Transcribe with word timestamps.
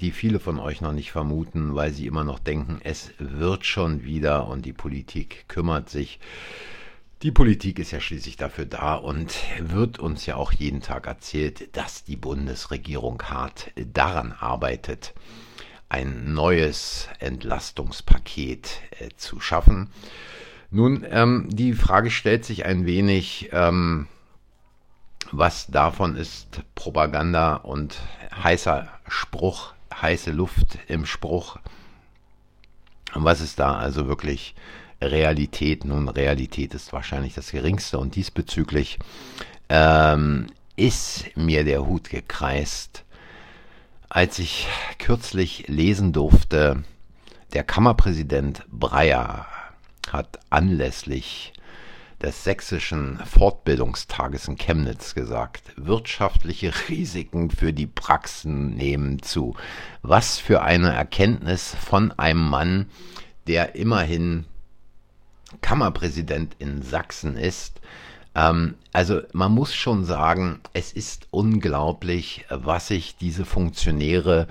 die 0.00 0.10
viele 0.10 0.38
von 0.38 0.58
euch 0.58 0.82
noch 0.82 0.92
nicht 0.92 1.12
vermuten, 1.12 1.74
weil 1.74 1.92
sie 1.92 2.06
immer 2.06 2.24
noch 2.24 2.38
denken, 2.38 2.80
es 2.84 3.10
wird 3.18 3.64
schon 3.64 4.04
wieder 4.04 4.48
und 4.48 4.66
die 4.66 4.74
Politik 4.74 5.48
kümmert 5.48 5.88
sich. 5.88 6.20
Die 7.22 7.30
Politik 7.30 7.78
ist 7.78 7.92
ja 7.92 8.00
schließlich 8.00 8.36
dafür 8.36 8.66
da 8.66 8.94
und 8.94 9.34
wird 9.58 9.98
uns 9.98 10.26
ja 10.26 10.36
auch 10.36 10.52
jeden 10.52 10.82
Tag 10.82 11.06
erzählt, 11.06 11.74
dass 11.74 12.04
die 12.04 12.16
Bundesregierung 12.16 13.22
hart 13.22 13.70
daran 13.76 14.32
arbeitet, 14.32 15.14
ein 15.88 16.34
neues 16.34 17.08
Entlastungspaket 17.20 18.80
äh, 18.98 19.08
zu 19.16 19.40
schaffen. 19.40 19.88
Nun, 20.74 21.06
ähm, 21.08 21.46
die 21.52 21.72
Frage 21.72 22.10
stellt 22.10 22.44
sich 22.44 22.66
ein 22.66 22.84
wenig, 22.84 23.50
ähm, 23.52 24.08
was 25.30 25.68
davon 25.68 26.16
ist 26.16 26.62
Propaganda 26.74 27.54
und 27.54 28.00
heißer 28.42 28.88
Spruch, 29.06 29.72
heiße 29.94 30.32
Luft 30.32 30.80
im 30.88 31.06
Spruch. 31.06 31.58
Was 33.12 33.40
ist 33.40 33.60
da 33.60 33.76
also 33.76 34.08
wirklich 34.08 34.56
Realität? 35.00 35.84
Nun, 35.84 36.08
Realität 36.08 36.74
ist 36.74 36.92
wahrscheinlich 36.92 37.34
das 37.34 37.52
geringste 37.52 38.00
und 38.00 38.16
diesbezüglich 38.16 38.98
ähm, 39.68 40.48
ist 40.74 41.36
mir 41.36 41.62
der 41.62 41.86
Hut 41.86 42.10
gekreist, 42.10 43.04
als 44.08 44.40
ich 44.40 44.66
kürzlich 44.98 45.68
lesen 45.68 46.12
durfte, 46.12 46.82
der 47.52 47.62
Kammerpräsident 47.62 48.66
Breyer 48.72 49.46
hat 50.12 50.38
anlässlich 50.50 51.52
des 52.22 52.44
sächsischen 52.44 53.18
Fortbildungstages 53.18 54.48
in 54.48 54.56
Chemnitz 54.56 55.14
gesagt, 55.14 55.72
wirtschaftliche 55.76 56.72
Risiken 56.88 57.50
für 57.50 57.72
die 57.72 57.86
Praxen 57.86 58.74
nehmen 58.74 59.22
zu. 59.22 59.56
Was 60.02 60.38
für 60.38 60.62
eine 60.62 60.92
Erkenntnis 60.92 61.74
von 61.74 62.12
einem 62.12 62.48
Mann, 62.48 62.86
der 63.46 63.74
immerhin 63.74 64.46
Kammerpräsident 65.60 66.56
in 66.58 66.82
Sachsen 66.82 67.36
ist. 67.36 67.80
Ähm, 68.34 68.74
also 68.92 69.20
man 69.32 69.52
muss 69.52 69.74
schon 69.74 70.04
sagen, 70.04 70.60
es 70.72 70.92
ist 70.92 71.28
unglaublich, 71.30 72.44
was 72.48 72.88
sich 72.88 73.16
diese 73.16 73.44
Funktionäre 73.44 74.48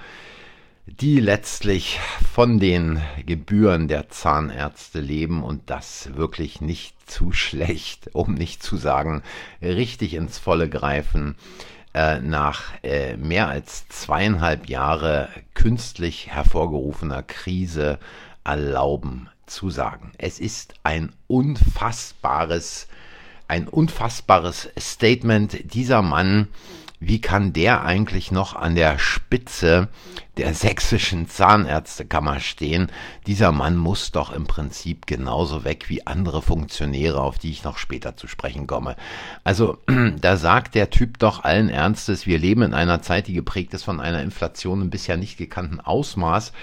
die 0.86 1.20
letztlich 1.20 2.00
von 2.34 2.60
den 2.60 3.02
Gebühren 3.26 3.88
der 3.88 4.10
Zahnärzte 4.10 5.00
leben 5.00 5.42
und 5.42 5.70
das 5.70 6.16
wirklich 6.16 6.60
nicht 6.60 7.10
zu 7.10 7.32
schlecht, 7.32 8.10
um 8.14 8.34
nicht 8.34 8.62
zu 8.62 8.76
sagen, 8.76 9.24
richtig 9.62 10.14
ins 10.14 10.38
Volle 10.40 10.70
greifen, 10.70 11.36
äh, 11.94 12.20
nach 12.20 12.64
äh, 12.84 13.16
mehr 13.18 13.48
als 13.48 13.88
zweieinhalb 13.88 14.68
Jahre 14.68 15.30
künstlich 15.54 16.28
hervorgerufener 16.28 17.24
Krise 17.24 18.00
erlauben 18.44 19.30
zu 19.46 19.70
sagen. 19.70 20.12
Es 20.18 20.40
ist 20.40 20.74
ein 20.84 21.14
unfassbares, 21.28 22.88
ein 23.48 23.68
unfassbares 23.68 24.70
Statement. 24.78 25.74
Dieser 25.74 26.02
Mann 26.02 26.48
wie 27.08 27.20
kann 27.20 27.54
der 27.54 27.84
eigentlich 27.84 28.32
noch 28.32 28.56
an 28.56 28.76
der 28.76 28.98
Spitze 28.98 29.90
der 30.38 30.54
sächsischen 30.54 31.28
Zahnärztekammer 31.28 32.40
stehen? 32.40 32.92
Dieser 33.28 33.52
Mann 33.52 33.76
muss 33.76 34.12
doch 34.12 34.32
im 34.32 34.46
Prinzip 34.46 35.06
genauso 35.06 35.66
weg 35.66 35.90
wie 35.90 36.08
andere 36.08 36.42
Funktionäre, 36.42 37.22
auf 37.22 37.38
die 37.38 37.52
ich 37.52 37.64
noch 37.64 37.78
später 37.78 38.16
zu 38.16 38.28
sprechen 38.28 38.68
komme. 38.68 38.96
Also 39.44 39.80
da 40.22 40.38
sagt 40.38 40.76
der 40.76 40.90
Typ 40.90 41.20
doch 41.20 41.44
allen 41.44 41.70
Ernstes, 41.70 42.26
wir 42.26 42.40
leben 42.40 42.62
in 42.62 42.74
einer 42.74 43.02
Zeit, 43.02 43.28
die 43.28 43.34
geprägt 43.34 43.74
ist 43.74 43.84
von 43.84 44.00
einer 44.00 44.22
Inflation 44.22 44.82
im 44.82 44.90
bisher 44.90 45.18
nicht 45.18 45.38
gekannten 45.38 45.82
Ausmaß 45.82 46.54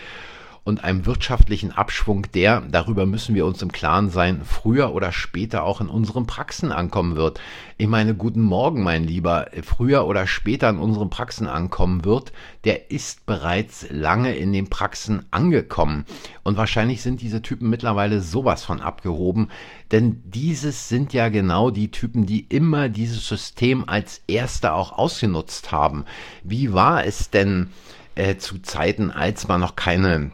und 0.64 0.84
einem 0.84 1.06
wirtschaftlichen 1.06 1.72
Abschwung, 1.72 2.26
der, 2.34 2.60
darüber 2.60 3.06
müssen 3.06 3.34
wir 3.34 3.46
uns 3.46 3.62
im 3.62 3.72
Klaren 3.72 4.10
sein, 4.10 4.42
früher 4.44 4.94
oder 4.94 5.10
später 5.10 5.64
auch 5.64 5.80
in 5.80 5.88
unseren 5.88 6.26
Praxen 6.26 6.70
ankommen 6.70 7.16
wird. 7.16 7.40
Ich 7.78 7.88
meine, 7.88 8.14
guten 8.14 8.42
Morgen, 8.42 8.82
mein 8.82 9.04
Lieber, 9.04 9.46
früher 9.62 10.06
oder 10.06 10.26
später 10.26 10.68
in 10.68 10.78
unseren 10.78 11.08
Praxen 11.08 11.46
ankommen 11.46 12.04
wird, 12.04 12.32
der 12.64 12.90
ist 12.90 13.24
bereits 13.24 13.86
lange 13.90 14.34
in 14.36 14.52
den 14.52 14.68
Praxen 14.68 15.24
angekommen. 15.30 16.04
Und 16.42 16.56
wahrscheinlich 16.58 17.00
sind 17.00 17.22
diese 17.22 17.40
Typen 17.40 17.70
mittlerweile 17.70 18.20
sowas 18.20 18.62
von 18.64 18.80
abgehoben, 18.80 19.48
denn 19.92 20.22
dieses 20.26 20.88
sind 20.88 21.12
ja 21.14 21.30
genau 21.30 21.70
die 21.70 21.90
Typen, 21.90 22.26
die 22.26 22.40
immer 22.48 22.88
dieses 22.88 23.26
System 23.26 23.88
als 23.88 24.22
erste 24.26 24.74
auch 24.74 24.92
ausgenutzt 24.92 25.72
haben. 25.72 26.04
Wie 26.44 26.72
war 26.72 27.04
es 27.06 27.30
denn 27.30 27.70
äh, 28.14 28.36
zu 28.36 28.58
Zeiten, 28.58 29.10
als 29.10 29.48
man 29.48 29.60
noch 29.60 29.76
keine 29.76 30.32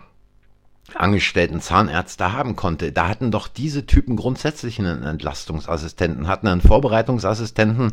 angestellten 1.00 1.60
Zahnärzte 1.60 2.32
haben 2.32 2.56
konnte. 2.56 2.92
Da 2.92 3.08
hatten 3.08 3.30
doch 3.30 3.48
diese 3.48 3.86
Typen 3.86 4.16
grundsätzlich 4.16 4.78
einen 4.78 5.02
Entlastungsassistenten, 5.02 6.26
hatten 6.28 6.46
einen 6.46 6.60
Vorbereitungsassistenten, 6.60 7.92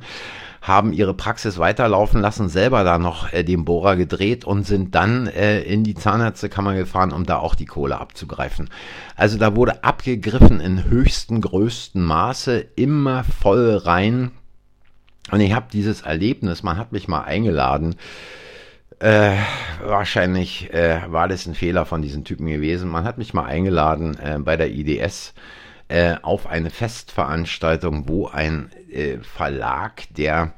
haben 0.62 0.94
ihre 0.94 1.14
Praxis 1.14 1.58
weiterlaufen 1.58 2.22
lassen, 2.22 2.50
selber 2.50 2.84
da 2.84 2.98
noch 2.98 3.34
äh, 3.34 3.44
den 3.44 3.66
Bohrer 3.66 3.96
gedreht 3.96 4.46
und 4.46 4.66
sind 4.66 4.96
dann 4.96 5.28
äh, 5.28 5.62
in 5.62 5.84
die 5.84 5.96
Zahnärztekammer 5.96 6.74
gefahren, 6.76 7.12
um 7.12 7.26
da 7.26 7.38
auch 7.38 7.56
die 7.56 7.66
Kohle 7.66 8.00
abzugreifen. 8.00 8.70
Also 9.16 9.38
da 9.38 9.56
wurde 9.56 9.84
abgegriffen 9.84 10.60
in 10.60 10.86
höchsten, 10.86 11.42
größten 11.42 12.02
Maße, 12.02 12.66
immer 12.76 13.24
voll 13.24 13.76
rein. 13.76 14.32
Und 15.32 15.42
ich 15.42 15.54
habe 15.54 15.68
dieses 15.72 16.02
Erlebnis, 16.02 16.64
man 16.64 16.78
hat 16.78 16.92
mich 16.92 17.08
mal 17.08 17.24
eingeladen, 17.24 17.96
äh, 19.04 19.36
wahrscheinlich 19.82 20.74
äh, 20.74 21.02
war 21.08 21.28
das 21.28 21.46
ein 21.46 21.56
Fehler 21.56 21.86
von 21.86 22.02
diesen 22.02 22.24
Typen 22.24 22.48
gewesen. 22.48 22.90
Man 22.90 23.04
hat 23.04 23.18
mich 23.18 23.34
mal 23.34 23.44
eingeladen 23.46 24.18
äh, 24.18 24.40
bei 24.40 24.56
der 24.56 24.72
IDS 24.72 25.34
äh, 25.90 26.16
auf 26.22 26.48
eine 26.48 26.70
Festveranstaltung, 26.70 28.08
wo 28.08 28.28
ein 28.28 28.72
äh, 28.90 29.18
Verlag, 29.18 30.04
der 30.16 30.54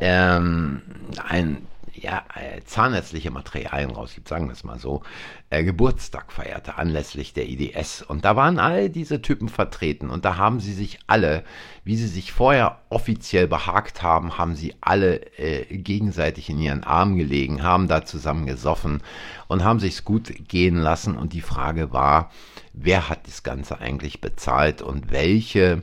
ähm, 0.00 0.80
ein 1.28 1.66
ja, 2.02 2.24
äh, 2.34 2.60
zahnärztliche 2.64 3.30
Materialien 3.30 3.90
rausgibt, 3.90 4.28
sagen 4.28 4.46
wir 4.46 4.52
es 4.52 4.64
mal 4.64 4.78
so, 4.78 5.02
äh, 5.50 5.64
Geburtstag 5.64 6.32
feierte 6.32 6.76
anlässlich 6.76 7.32
der 7.32 7.48
IDS. 7.48 8.02
Und 8.02 8.24
da 8.24 8.36
waren 8.36 8.58
all 8.58 8.90
diese 8.90 9.22
Typen 9.22 9.48
vertreten 9.48 10.10
und 10.10 10.24
da 10.24 10.36
haben 10.36 10.60
sie 10.60 10.72
sich 10.72 10.98
alle, 11.06 11.44
wie 11.84 11.96
sie 11.96 12.08
sich 12.08 12.32
vorher 12.32 12.80
offiziell 12.88 13.48
behagt 13.48 14.02
haben, 14.02 14.38
haben 14.38 14.54
sie 14.54 14.74
alle 14.80 15.38
äh, 15.38 15.64
gegenseitig 15.76 16.50
in 16.50 16.58
ihren 16.58 16.84
Armen 16.84 17.16
gelegen, 17.16 17.62
haben 17.62 17.88
da 17.88 18.04
zusammen 18.04 18.46
gesoffen 18.46 19.02
und 19.48 19.64
haben 19.64 19.80
sich's 19.80 20.04
gut 20.04 20.32
gehen 20.48 20.76
lassen. 20.76 21.16
Und 21.16 21.32
die 21.32 21.40
Frage 21.40 21.92
war, 21.92 22.30
wer 22.72 23.08
hat 23.08 23.26
das 23.26 23.42
Ganze 23.42 23.80
eigentlich 23.80 24.20
bezahlt 24.20 24.82
und 24.82 25.10
welche 25.10 25.82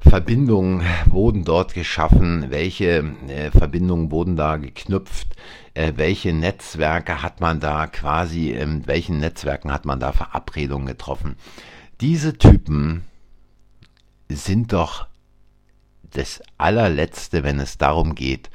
Verbindungen 0.00 0.82
wurden 1.06 1.44
dort 1.44 1.74
geschaffen, 1.74 2.46
welche 2.50 3.04
äh, 3.28 3.50
Verbindungen 3.50 4.10
wurden 4.10 4.34
da 4.34 4.56
geknüpft, 4.56 5.36
äh, 5.74 5.92
welche 5.96 6.32
Netzwerke 6.32 7.22
hat 7.22 7.40
man 7.40 7.60
da 7.60 7.86
quasi, 7.86 8.50
in 8.50 8.86
welchen 8.86 9.18
Netzwerken 9.18 9.70
hat 9.70 9.84
man 9.84 10.00
da 10.00 10.12
Verabredungen 10.12 10.86
getroffen. 10.86 11.36
Diese 12.00 12.38
Typen 12.38 13.04
sind 14.28 14.72
doch 14.72 15.06
das 16.10 16.42
allerletzte, 16.56 17.44
wenn 17.44 17.60
es 17.60 17.78
darum 17.78 18.14
geht, 18.14 18.50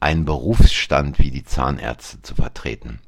einen 0.00 0.24
Berufsstand 0.24 1.18
wie 1.18 1.30
die 1.30 1.44
Zahnärzte 1.44 2.22
zu 2.22 2.34
vertreten. 2.34 3.00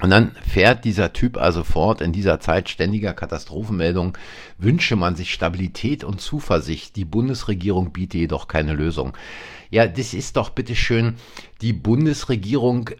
Und 0.00 0.10
dann 0.10 0.30
fährt 0.46 0.84
dieser 0.84 1.12
Typ 1.12 1.36
also 1.36 1.64
fort, 1.64 2.00
in 2.00 2.12
dieser 2.12 2.38
Zeit 2.38 2.68
ständiger 2.68 3.14
Katastrophenmeldungen 3.14 4.12
wünsche 4.56 4.94
man 4.94 5.16
sich 5.16 5.32
Stabilität 5.32 6.04
und 6.04 6.20
Zuversicht. 6.20 6.94
Die 6.94 7.04
Bundesregierung 7.04 7.92
biete 7.92 8.18
jedoch 8.18 8.46
keine 8.46 8.74
Lösung. 8.74 9.14
Ja, 9.70 9.86
das 9.86 10.14
ist 10.14 10.36
doch 10.36 10.48
bitteschön, 10.50 11.16
die 11.60 11.74
Bundesregierung 11.74 12.90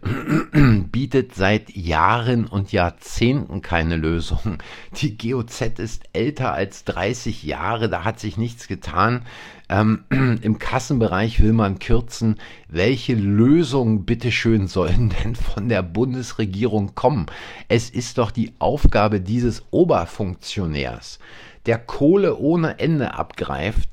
bietet 0.91 1.33
seit 1.33 1.75
Jahren 1.75 2.45
und 2.45 2.71
Jahrzehnten 2.71 3.61
keine 3.61 3.95
Lösung. 3.95 4.59
Die 4.97 5.17
GOZ 5.17 5.79
ist 5.79 6.03
älter 6.13 6.53
als 6.53 6.83
30 6.83 7.41
Jahre, 7.43 7.89
da 7.89 8.03
hat 8.03 8.19
sich 8.19 8.37
nichts 8.37 8.67
getan. 8.67 9.25
Ähm, 9.67 10.03
Im 10.41 10.59
Kassenbereich 10.59 11.41
will 11.41 11.53
man 11.53 11.79
kürzen. 11.79 12.35
Welche 12.67 13.15
Lösungen 13.15 14.05
bitteschön 14.05 14.67
sollen 14.67 15.11
denn 15.23 15.35
von 15.35 15.69
der 15.69 15.81
Bundesregierung 15.81 16.93
kommen? 16.93 17.25
Es 17.67 17.89
ist 17.89 18.19
doch 18.19 18.29
die 18.29 18.53
Aufgabe 18.59 19.21
dieses 19.21 19.63
Oberfunktionärs, 19.71 21.17
der 21.65 21.79
Kohle 21.79 22.37
ohne 22.37 22.79
Ende 22.79 23.15
abgreift, 23.15 23.89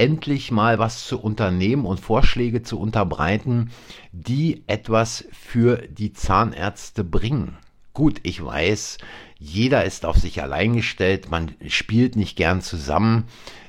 endlich 0.00 0.50
mal 0.50 0.78
was 0.78 1.06
zu 1.06 1.20
unternehmen 1.20 1.84
und 1.84 2.00
Vorschläge 2.00 2.62
zu 2.62 2.80
unterbreiten, 2.80 3.70
die 4.12 4.64
etwas 4.66 5.26
für 5.30 5.76
die 5.76 6.14
Zahnärzte 6.14 7.04
bringen. 7.04 7.58
Gut, 7.92 8.18
ich 8.22 8.42
weiß, 8.42 8.96
jeder 9.38 9.84
ist 9.84 10.06
auf 10.06 10.16
sich 10.16 10.42
allein 10.42 10.74
gestellt, 10.74 11.30
man 11.30 11.52
spielt 11.68 12.16
nicht 12.16 12.34
gern 12.34 12.62
zusammen. 12.62 13.24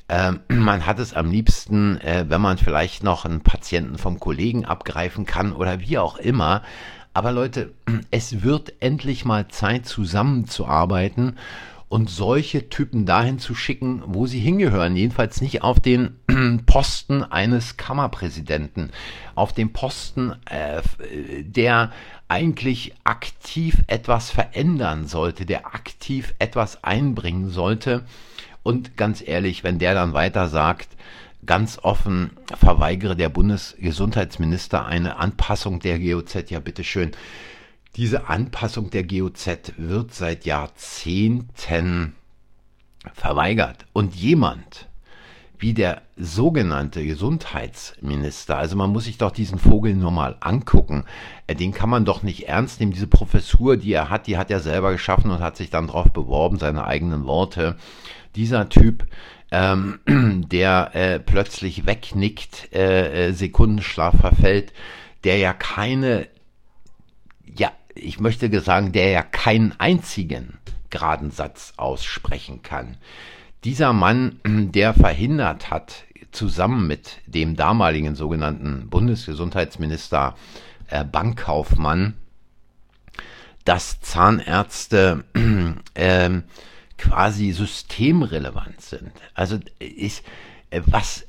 Äh, 0.08 0.32
man 0.48 0.86
hat 0.86 1.00
es 1.00 1.14
am 1.14 1.30
liebsten, 1.30 2.00
äh, 2.00 2.24
wenn 2.30 2.40
man 2.40 2.58
vielleicht 2.58 3.04
noch 3.04 3.26
einen 3.26 3.42
Patienten 3.42 3.98
vom 3.98 4.18
Kollegen 4.18 4.64
abgreifen 4.64 5.26
kann 5.26 5.52
oder 5.52 5.82
wie 5.82 5.98
auch 5.98 6.16
immer. 6.16 6.64
Aber 7.14 7.34
Leute, 7.34 7.74
es 8.10 8.42
wird 8.42 8.72
endlich 8.80 9.26
mal 9.26 9.50
Zeit 9.50 9.86
zusammenzuarbeiten 9.86 11.36
und 11.92 12.10
solche 12.10 12.70
Typen 12.70 13.06
dahin 13.06 13.38
zu 13.38 13.54
schicken, 13.54 14.02
wo 14.06 14.26
sie 14.26 14.40
hingehören. 14.40 14.96
Jedenfalls 14.96 15.42
nicht 15.42 15.62
auf 15.62 15.82
den 15.82 16.16
Posten 16.66 17.24
eines 17.24 17.78
Kammerpräsidenten, 17.78 18.92
auf 19.36 19.54
den 19.54 19.74
Posten, 19.74 20.36
äh, 20.46 20.82
der 21.44 21.92
eigentlich 22.28 22.94
aktiv 23.04 23.84
etwas 23.88 24.30
verändern 24.30 25.08
sollte, 25.08 25.46
der 25.46 25.68
aktiv 25.68 26.34
etwas 26.40 26.84
einbringen 26.84 27.50
sollte. 27.50 28.06
Und 28.64 28.96
ganz 28.98 29.24
ehrlich, 29.26 29.64
wenn 29.64 29.80
der 29.80 29.94
dann 29.94 30.14
weiter 30.14 30.48
sagt, 30.48 30.90
ganz 31.46 31.80
offen 31.82 32.32
verweigere 32.58 33.16
der 33.16 33.30
Bundesgesundheitsminister 33.30 34.86
eine 34.86 35.18
Anpassung 35.18 35.80
der 35.80 36.00
GOZ, 36.00 36.50
ja 36.50 36.60
bitteschön. 36.60 37.12
Diese 37.96 38.30
Anpassung 38.30 38.90
der 38.90 39.04
GOZ 39.04 39.74
wird 39.78 40.14
seit 40.14 40.46
Jahrzehnten 40.46 42.16
verweigert. 43.14 43.86
Und 43.94 44.16
jemand 44.16 44.88
wie 45.62 45.74
der 45.74 46.02
sogenannte 46.18 47.06
Gesundheitsminister, 47.06 48.58
also 48.58 48.76
man 48.76 48.90
muss 48.90 49.06
sich 49.06 49.20
doch 49.20 49.32
diesen 49.32 49.60
Vogel 49.60 49.94
nur 49.94 50.12
mal 50.12 50.36
angucken, 50.40 51.06
äh, 51.48 51.56
den 51.56 51.72
kann 51.72 51.90
man 51.90 52.04
doch 52.04 52.24
nicht 52.24 52.48
ernst 52.50 52.80
nehmen. 52.80 52.92
Diese 52.92 53.08
Professur, 53.08 53.78
die 53.78 53.94
er 53.94 54.10
hat, 54.10 54.28
die 54.28 54.38
hat 54.38 54.50
er 54.50 54.60
selber 54.60 54.92
geschaffen 54.92 55.30
und 55.30 55.40
hat 55.40 55.56
sich 55.56 55.70
dann 55.70 55.88
darauf 55.88 56.12
beworben, 56.12 56.58
seine 56.58 56.86
eigenen 56.86 57.26
Worte. 57.26 57.78
Dieser 58.36 58.70
Typ, 58.70 59.06
ähm, 59.52 60.00
der 60.52 60.96
äh, 60.96 61.20
plötzlich 61.20 61.86
wegnickt, 61.86 62.74
äh, 62.74 63.28
äh, 63.28 63.32
Sekundenschlaf 63.34 64.18
verfällt, 64.20 64.74
der 65.24 65.38
ja 65.38 65.54
keine 65.54 66.28
ja, 67.58 67.72
ich 67.96 68.20
möchte 68.20 68.60
sagen, 68.62 68.92
der 68.92 69.10
ja 69.10 69.24
keinen 69.24 69.74
einzigen 69.80 70.58
geraden 70.90 71.32
Satz 71.32 71.74
aussprechen 71.78 72.62
kann. 72.64 72.98
Dieser 73.64 73.94
Mann, 73.94 74.40
der 74.46 74.94
verhindert 74.94 75.70
hat, 75.70 76.06
zusammen 76.32 76.88
mit 76.88 77.18
dem 77.26 77.56
damaligen 77.56 78.16
sogenannten 78.16 78.90
Bundesgesundheitsminister 78.90 80.36
äh, 80.88 81.04
Bankkaufmann, 81.04 82.16
dass 83.66 84.00
Zahnärzte 84.02 85.26
äh, 85.94 86.30
quasi 86.98 87.52
systemrelevant 87.52 88.82
sind. 88.82 89.12
Also 89.34 89.60
ist, 89.80 90.24
äh, 90.70 90.82
was, 90.86 91.28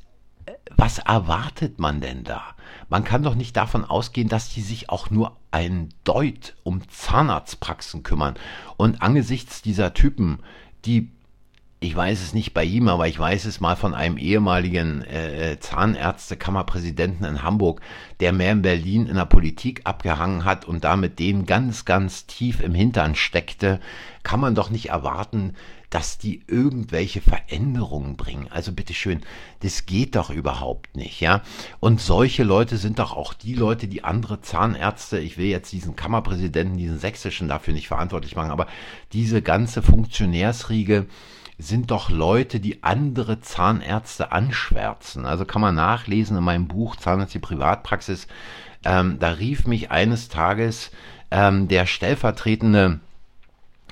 was 0.75 0.99
erwartet 0.99 1.79
man 1.79 1.99
denn 1.99 2.23
da? 2.23 2.43
Man 2.89 3.03
kann 3.03 3.23
doch 3.23 3.35
nicht 3.35 3.57
davon 3.57 3.85
ausgehen, 3.85 4.29
dass 4.29 4.49
die 4.49 4.61
sich 4.61 4.89
auch 4.89 5.09
nur 5.09 5.37
ein 5.51 5.89
Deut 6.03 6.55
um 6.63 6.87
Zahnarztpraxen 6.89 8.03
kümmern. 8.03 8.35
Und 8.77 9.01
angesichts 9.01 9.61
dieser 9.61 9.93
Typen, 9.93 10.39
die 10.85 11.11
ich 11.83 11.93
weiß 11.93 12.21
es 12.21 12.33
nicht 12.33 12.53
bei 12.53 12.63
ihm, 12.63 12.87
aber 12.87 13.09
ich 13.09 13.19
weiß 13.19 13.43
es 13.43 13.59
mal 13.59 13.75
von 13.75 13.93
einem 13.93 14.17
ehemaligen 14.17 15.03
äh, 15.03 15.57
Zahnärztekammerpräsidenten 15.59 17.25
in 17.25 17.43
Hamburg, 17.43 17.81
der 18.21 18.31
mehr 18.31 18.53
in 18.53 18.61
Berlin 18.61 19.05
in 19.05 19.15
der 19.15 19.25
Politik 19.25 19.81
abgehangen 19.83 20.45
hat 20.45 20.63
und 20.63 20.85
damit 20.85 21.19
den 21.19 21.45
ganz, 21.45 21.83
ganz 21.83 22.25
tief 22.25 22.61
im 22.61 22.73
Hintern 22.73 23.15
steckte, 23.15 23.81
kann 24.23 24.39
man 24.39 24.55
doch 24.55 24.69
nicht 24.69 24.89
erwarten, 24.89 25.55
dass 25.89 26.17
die 26.17 26.41
irgendwelche 26.47 27.19
Veränderungen 27.19 28.15
bringen. 28.15 28.47
Also 28.49 28.71
bitteschön, 28.71 29.19
das 29.59 29.85
geht 29.85 30.15
doch 30.15 30.29
überhaupt 30.29 30.95
nicht, 30.95 31.19
ja. 31.19 31.41
Und 31.81 31.99
solche 31.99 32.43
Leute 32.43 32.77
sind 32.77 32.97
doch 32.97 33.11
auch 33.11 33.33
die 33.33 33.55
Leute, 33.55 33.89
die 33.89 34.05
andere 34.05 34.39
Zahnärzte, 34.41 35.19
ich 35.19 35.37
will 35.37 35.47
jetzt 35.47 35.73
diesen 35.73 35.97
Kammerpräsidenten, 35.97 36.77
diesen 36.77 36.97
sächsischen 36.97 37.49
dafür 37.49 37.73
nicht 37.73 37.89
verantwortlich 37.89 38.37
machen, 38.37 38.51
aber 38.51 38.67
diese 39.11 39.41
ganze 39.41 39.81
Funktionärsriege, 39.81 41.07
sind 41.67 41.91
doch 41.91 42.09
Leute, 42.09 42.59
die 42.59 42.83
andere 42.83 43.39
Zahnärzte 43.39 44.31
anschwärzen. 44.31 45.25
Also 45.25 45.45
kann 45.45 45.61
man 45.61 45.75
nachlesen 45.75 46.37
in 46.37 46.43
meinem 46.43 46.67
Buch 46.67 46.95
Zahnarzt 46.95 47.33
die 47.33 47.39
Privatpraxis. 47.39 48.27
Ähm, 48.85 49.17
da 49.19 49.29
rief 49.29 49.65
mich 49.65 49.91
eines 49.91 50.29
Tages 50.29 50.91
ähm, 51.31 51.67
der 51.67 51.85
stellvertretende 51.85 52.99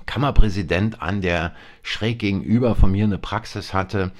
Kammerpräsident 0.05 1.01
an, 1.01 1.21
der 1.21 1.53
schräg 1.83 2.19
gegenüber 2.19 2.75
von 2.75 2.91
mir 2.91 3.05
eine 3.05 3.17
Praxis 3.17 3.73
hatte 3.73 4.11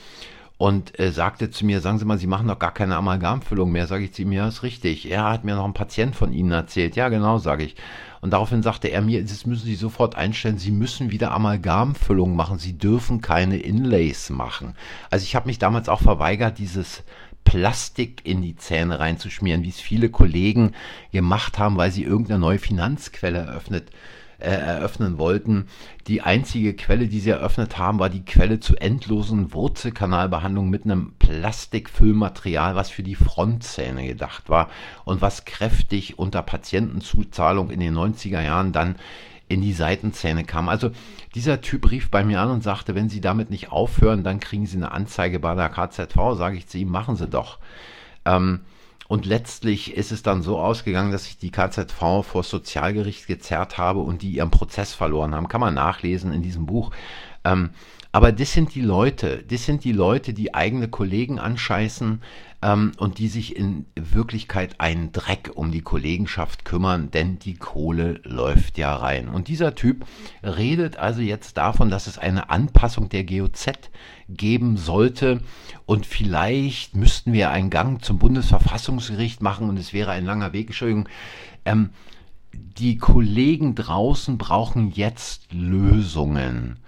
und 0.61 0.99
äh, 0.99 1.11
sagte 1.11 1.49
zu 1.49 1.65
mir, 1.65 1.81
sagen 1.81 1.97
Sie 1.97 2.05
mal, 2.05 2.19
Sie 2.19 2.27
machen 2.27 2.47
doch 2.47 2.59
gar 2.59 2.71
keine 2.71 2.95
Amalgamfüllung 2.95 3.71
mehr. 3.71 3.87
Sage 3.87 4.03
ich 4.03 4.13
zu 4.13 4.21
ihm, 4.21 4.31
ja, 4.31 4.47
ist 4.47 4.61
richtig. 4.61 5.09
Er 5.09 5.23
hat 5.23 5.43
mir 5.43 5.55
noch 5.55 5.65
ein 5.65 5.73
Patient 5.73 6.15
von 6.15 6.31
Ihnen 6.31 6.51
erzählt. 6.51 6.95
Ja, 6.95 7.09
genau, 7.09 7.39
sage 7.39 7.63
ich. 7.63 7.75
Und 8.21 8.33
daraufhin 8.33 8.61
sagte 8.61 8.89
er 8.89 9.01
mir, 9.01 9.23
das 9.23 9.47
müssen 9.47 9.65
Sie 9.65 9.73
sofort 9.73 10.13
einstellen, 10.13 10.59
Sie 10.59 10.69
müssen 10.69 11.09
wieder 11.09 11.31
Amalgamfüllung 11.31 12.35
machen, 12.35 12.59
Sie 12.59 12.77
dürfen 12.77 13.21
keine 13.21 13.57
Inlays 13.57 14.29
machen. 14.29 14.75
Also 15.09 15.23
ich 15.23 15.35
habe 15.35 15.47
mich 15.47 15.57
damals 15.57 15.89
auch 15.89 16.01
verweigert, 16.01 16.59
dieses 16.59 17.03
Plastik 17.43 18.21
in 18.23 18.43
die 18.43 18.55
Zähne 18.55 18.99
reinzuschmieren, 18.99 19.63
wie 19.63 19.69
es 19.69 19.79
viele 19.79 20.09
Kollegen 20.09 20.75
gemacht 21.11 21.57
haben, 21.57 21.75
weil 21.75 21.89
sie 21.89 22.03
irgendeine 22.03 22.37
neue 22.37 22.59
Finanzquelle 22.59 23.39
eröffnet 23.39 23.89
äh, 24.41 24.49
eröffnen 24.49 25.17
wollten. 25.17 25.67
Die 26.07 26.21
einzige 26.21 26.73
Quelle, 26.73 27.07
die 27.07 27.19
sie 27.19 27.29
eröffnet 27.29 27.77
haben, 27.77 27.99
war 27.99 28.09
die 28.09 28.25
Quelle 28.25 28.59
zu 28.59 28.75
endlosen 28.75 29.53
Wurzelkanalbehandlungen 29.53 30.69
mit 30.69 30.85
einem 30.85 31.13
Plastikfüllmaterial, 31.19 32.75
was 32.75 32.89
für 32.89 33.03
die 33.03 33.15
Frontzähne 33.15 34.07
gedacht 34.07 34.49
war 34.49 34.69
und 35.05 35.21
was 35.21 35.45
kräftig 35.45 36.19
unter 36.19 36.41
Patientenzuzahlung 36.41 37.69
in 37.69 37.79
den 37.79 37.95
90er 37.95 38.41
Jahren 38.41 38.71
dann 38.71 38.95
in 39.47 39.61
die 39.61 39.73
Seitenzähne 39.73 40.45
kam. 40.45 40.69
Also 40.69 40.91
dieser 41.35 41.61
Typ 41.61 41.91
rief 41.91 42.09
bei 42.09 42.23
mir 42.23 42.39
an 42.39 42.51
und 42.51 42.63
sagte, 42.63 42.95
wenn 42.95 43.09
Sie 43.09 43.21
damit 43.21 43.49
nicht 43.49 43.71
aufhören, 43.71 44.23
dann 44.23 44.39
kriegen 44.39 44.65
Sie 44.65 44.77
eine 44.77 44.91
Anzeige 44.91 45.39
bei 45.39 45.53
der 45.55 45.69
KZV. 45.69 46.15
Sage 46.35 46.57
ich 46.57 46.67
zu 46.67 46.77
ihm, 46.77 46.89
machen 46.89 47.15
Sie 47.15 47.27
doch. 47.27 47.59
Ähm, 48.25 48.61
Und 49.11 49.25
letztlich 49.25 49.97
ist 49.97 50.13
es 50.13 50.23
dann 50.23 50.41
so 50.41 50.57
ausgegangen, 50.57 51.11
dass 51.11 51.27
ich 51.27 51.37
die 51.37 51.51
KZV 51.51 52.23
vor 52.23 52.43
Sozialgericht 52.43 53.27
gezerrt 53.27 53.77
habe 53.77 53.99
und 53.99 54.21
die 54.21 54.29
ihren 54.29 54.51
Prozess 54.51 54.93
verloren 54.93 55.35
haben. 55.35 55.49
Kann 55.49 55.59
man 55.59 55.73
nachlesen 55.73 56.31
in 56.31 56.41
diesem 56.41 56.65
Buch. 56.65 56.91
Ähm, 57.43 57.71
aber 58.13 58.31
das 58.31 58.53
sind 58.53 58.73
die 58.73 58.79
Leute, 58.79 59.43
das 59.45 59.65
sind 59.65 59.83
die 59.83 59.91
Leute, 59.91 60.31
die 60.33 60.53
eigene 60.53 60.87
Kollegen 60.87 61.39
anscheißen 61.39 62.21
ähm, 62.61 62.91
und 62.97 63.17
die 63.17 63.27
sich 63.27 63.55
in 63.55 63.85
Wirklichkeit 63.95 64.79
einen 64.79 65.11
Dreck 65.11 65.51
um 65.55 65.71
die 65.71 65.81
Kollegenschaft 65.81 66.65
kümmern, 66.65 67.11
denn 67.11 67.39
die 67.39 67.55
Kohle 67.55 68.19
läuft 68.23 68.77
ja 68.77 68.95
rein. 68.95 69.27
Und 69.27 69.47
dieser 69.47 69.75
Typ 69.75 70.05
redet 70.43 70.97
also 70.97 71.21
jetzt 71.21 71.57
davon, 71.57 71.89
dass 71.89 72.07
es 72.07 72.17
eine 72.17 72.49
Anpassung 72.49 73.09
der 73.09 73.23
GOZ 73.23 73.71
geben 74.29 74.77
sollte. 74.77 75.41
Und 75.85 76.05
vielleicht 76.05 76.95
müssten 76.95 77.33
wir 77.33 77.49
einen 77.51 77.69
Gang 77.69 78.03
zum 78.03 78.19
Bundesverfassungsgericht 78.19 79.41
machen 79.41 79.69
und 79.69 79.77
es 79.77 79.93
wäre 79.93 80.11
ein 80.11 80.25
langer 80.25 80.53
Weg. 80.53 80.67
Entschuldigung. 80.67 81.09
Ähm, 81.65 81.89
die 82.53 82.97
Kollegen 82.97 83.75
draußen 83.75 84.37
brauchen 84.37 84.91
jetzt 84.91 85.53
Lösungen. 85.53 86.79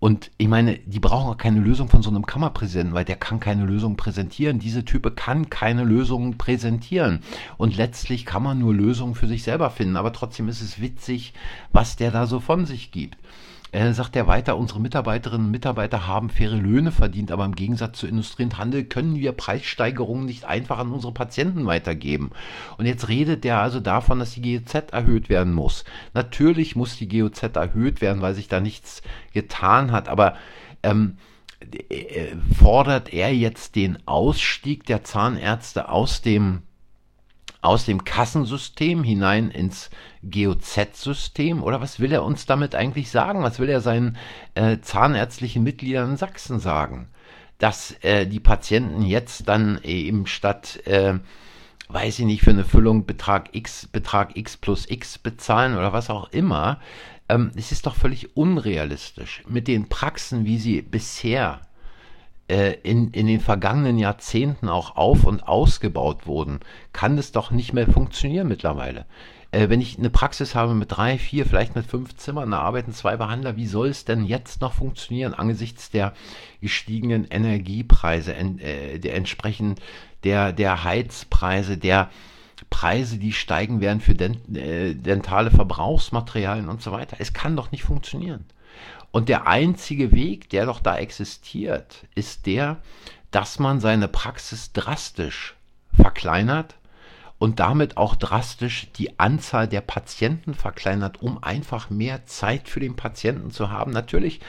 Und 0.00 0.30
ich 0.38 0.46
meine, 0.46 0.78
die 0.78 1.00
brauchen 1.00 1.28
auch 1.28 1.36
keine 1.36 1.58
Lösung 1.58 1.88
von 1.88 2.02
so 2.02 2.10
einem 2.10 2.24
Kammerpräsidenten, 2.24 2.94
weil 2.94 3.04
der 3.04 3.16
kann 3.16 3.40
keine 3.40 3.64
Lösung 3.64 3.96
präsentieren. 3.96 4.60
Diese 4.60 4.84
Type 4.84 5.10
kann 5.10 5.50
keine 5.50 5.82
Lösung 5.82 6.38
präsentieren. 6.38 7.20
Und 7.56 7.76
letztlich 7.76 8.24
kann 8.24 8.44
man 8.44 8.60
nur 8.60 8.74
Lösungen 8.74 9.16
für 9.16 9.26
sich 9.26 9.42
selber 9.42 9.70
finden. 9.70 9.96
Aber 9.96 10.12
trotzdem 10.12 10.48
ist 10.48 10.60
es 10.60 10.80
witzig, 10.80 11.32
was 11.72 11.96
der 11.96 12.12
da 12.12 12.26
so 12.26 12.38
von 12.38 12.64
sich 12.64 12.92
gibt. 12.92 13.16
Äh, 13.70 13.92
sagt 13.92 14.16
er 14.16 14.26
weiter, 14.26 14.56
unsere 14.56 14.80
Mitarbeiterinnen 14.80 15.46
und 15.46 15.50
Mitarbeiter 15.50 16.06
haben 16.06 16.30
faire 16.30 16.56
Löhne 16.56 16.90
verdient, 16.90 17.30
aber 17.30 17.44
im 17.44 17.54
Gegensatz 17.54 17.98
zu 17.98 18.06
Industrie 18.06 18.44
und 18.44 18.56
Handel 18.56 18.84
können 18.84 19.16
wir 19.16 19.32
Preissteigerungen 19.32 20.24
nicht 20.24 20.46
einfach 20.46 20.78
an 20.78 20.90
unsere 20.90 21.12
Patienten 21.12 21.66
weitergeben. 21.66 22.30
Und 22.78 22.86
jetzt 22.86 23.08
redet 23.08 23.44
er 23.44 23.60
also 23.60 23.80
davon, 23.80 24.20
dass 24.20 24.34
die 24.34 24.58
GOZ 24.58 24.92
erhöht 24.92 25.28
werden 25.28 25.52
muss. 25.52 25.84
Natürlich 26.14 26.76
muss 26.76 26.96
die 26.96 27.08
GOZ 27.08 27.42
erhöht 27.56 28.00
werden, 28.00 28.22
weil 28.22 28.34
sich 28.34 28.48
da 28.48 28.60
nichts 28.60 29.02
getan 29.34 29.92
hat, 29.92 30.08
aber 30.08 30.36
ähm, 30.82 31.18
äh, 31.60 32.36
fordert 32.56 33.12
er 33.12 33.34
jetzt 33.34 33.76
den 33.76 33.98
Ausstieg 34.06 34.86
der 34.86 35.04
Zahnärzte 35.04 35.90
aus 35.90 36.22
dem 36.22 36.62
aus 37.60 37.84
dem 37.84 38.04
Kassensystem 38.04 39.02
hinein 39.02 39.50
ins 39.50 39.90
GOZ-System? 40.22 41.62
Oder 41.62 41.80
was 41.80 42.00
will 42.00 42.12
er 42.12 42.24
uns 42.24 42.46
damit 42.46 42.74
eigentlich 42.74 43.10
sagen? 43.10 43.42
Was 43.42 43.58
will 43.58 43.68
er 43.68 43.80
seinen 43.80 44.16
äh, 44.54 44.78
zahnärztlichen 44.80 45.62
Mitgliedern 45.62 46.10
in 46.10 46.16
Sachsen 46.16 46.60
sagen? 46.60 47.08
Dass 47.58 47.96
äh, 48.02 48.26
die 48.26 48.40
Patienten 48.40 49.02
jetzt 49.02 49.48
dann 49.48 49.80
eben 49.82 50.26
statt, 50.26 50.86
äh, 50.86 51.18
weiß 51.88 52.20
ich 52.20 52.24
nicht, 52.24 52.42
für 52.42 52.50
eine 52.50 52.64
Füllung 52.64 53.06
Betrag 53.06 53.54
X, 53.54 53.88
Betrag 53.88 54.36
X 54.36 54.56
plus 54.56 54.88
X 54.88 55.18
bezahlen 55.18 55.76
oder 55.76 55.92
was 55.92 56.10
auch 56.10 56.30
immer. 56.30 56.78
Ähm, 57.28 57.50
es 57.56 57.72
ist 57.72 57.86
doch 57.86 57.96
völlig 57.96 58.36
unrealistisch. 58.36 59.42
Mit 59.48 59.66
den 59.66 59.88
Praxen, 59.88 60.44
wie 60.44 60.58
sie 60.58 60.82
bisher 60.82 61.60
in, 62.48 63.10
in 63.10 63.26
den 63.26 63.40
vergangenen 63.40 63.98
Jahrzehnten 63.98 64.68
auch 64.68 64.96
auf 64.96 65.24
und 65.24 65.46
ausgebaut 65.46 66.26
wurden, 66.26 66.60
kann 66.92 67.18
es 67.18 67.30
doch 67.30 67.50
nicht 67.50 67.74
mehr 67.74 67.86
funktionieren 67.86 68.48
mittlerweile. 68.48 69.04
Äh, 69.50 69.70
wenn 69.70 69.80
ich 69.80 69.98
eine 69.98 70.10
Praxis 70.10 70.54
habe 70.54 70.74
mit 70.74 70.92
drei, 70.92 71.18
vier, 71.18 71.46
vielleicht 71.46 71.74
mit 71.74 71.86
fünf 71.86 72.16
Zimmern, 72.16 72.50
da 72.50 72.58
arbeiten 72.60 72.92
zwei 72.92 73.16
Behandler, 73.16 73.56
wie 73.56 73.66
soll 73.66 73.88
es 73.88 74.04
denn 74.04 74.24
jetzt 74.24 74.60
noch 74.60 74.74
funktionieren 74.74 75.32
angesichts 75.32 75.90
der 75.90 76.12
gestiegenen 76.60 77.24
Energiepreise, 77.24 78.34
äh, 78.34 78.98
der 78.98 79.14
entsprechend 79.14 79.80
der, 80.24 80.52
der 80.52 80.84
Heizpreise, 80.84 81.78
der 81.78 82.10
Preise, 82.68 83.18
die 83.18 83.32
steigen 83.32 83.80
werden 83.80 84.00
für 84.00 84.12
äh, 84.12 84.94
dentale 84.94 85.50
Verbrauchsmaterialien 85.50 86.68
und 86.68 86.82
so 86.82 86.92
weiter. 86.92 87.16
Es 87.18 87.32
kann 87.32 87.56
doch 87.56 87.70
nicht 87.70 87.84
funktionieren. 87.84 88.44
Und 89.10 89.28
der 89.28 89.46
einzige 89.46 90.12
Weg, 90.12 90.50
der 90.50 90.66
doch 90.66 90.80
da 90.80 90.96
existiert, 90.96 92.06
ist 92.14 92.46
der, 92.46 92.78
dass 93.30 93.58
man 93.58 93.80
seine 93.80 94.08
Praxis 94.08 94.72
drastisch 94.72 95.56
verkleinert 95.94 96.76
und 97.38 97.60
damit 97.60 97.96
auch 97.96 98.16
drastisch 98.16 98.88
die 98.92 99.18
Anzahl 99.18 99.68
der 99.68 99.80
Patienten 99.80 100.54
verkleinert, 100.54 101.22
um 101.22 101.42
einfach 101.42 101.88
mehr 101.88 102.26
Zeit 102.26 102.68
für 102.68 102.80
den 102.80 102.96
Patienten 102.96 103.50
zu 103.50 103.70
haben. 103.70 103.92
Natürlich 103.92 104.40